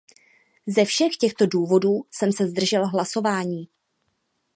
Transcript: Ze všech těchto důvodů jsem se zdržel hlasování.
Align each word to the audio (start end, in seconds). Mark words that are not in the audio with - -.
Ze 0.67 0.85
všech 0.85 1.17
těchto 1.17 1.45
důvodů 1.45 1.91
jsem 2.11 2.31
se 2.31 2.47
zdržel 2.47 2.87
hlasování. 2.87 3.67